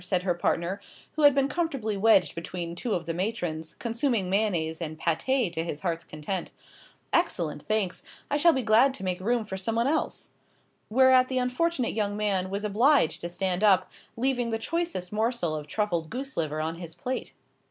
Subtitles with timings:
[0.03, 0.81] said her partner,
[1.15, 5.63] who had been comfortably wedged between two of the matrons, consuming mayonnaise and pâté to
[5.63, 6.51] his heart's content.
[7.13, 8.01] "Excellent, thanks.
[8.27, 10.31] I shall be glad to make room for someone else."
[10.89, 15.67] Whereat the unfortunate young man was obliged to stand up, leaving the choicest morsel of
[15.67, 17.33] truffled goose liver on his plate.